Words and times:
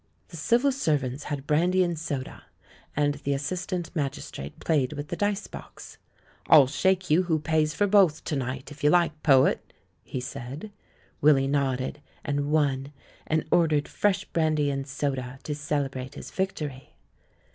The 0.29 0.35
civil 0.37 0.71
servants 0.71 1.25
had 1.25 1.45
brandy 1.45 1.83
and 1.83 1.95
soda, 1.95 2.45
and 2.95 3.13
the 3.23 3.35
assistant 3.35 3.95
magistrate 3.95 4.59
played 4.59 4.93
with 4.93 5.09
the 5.09 5.15
dice 5.15 5.45
box. 5.45 5.99
"I'll 6.47 6.65
shake 6.65 7.11
you 7.11 7.21
who 7.25 7.37
pays 7.37 7.75
for 7.75 7.85
both 7.85 8.23
to 8.23 8.35
night, 8.35 8.71
if 8.71 8.83
you 8.83 8.89
like, 8.89 9.21
poet," 9.21 9.73
he 10.03 10.19
said, 10.19 10.71
Willy 11.21 11.45
nodded, 11.47 12.01
and 12.25 12.49
won, 12.51 12.91
and 13.27 13.45
ordered 13.51 13.87
fresh 13.87 14.25
brandy 14.25 14.71
and 14.71 14.87
soda 14.87 15.37
to 15.43 15.53
celebrate 15.53 16.15
his 16.15 16.31
victory. 16.31 16.95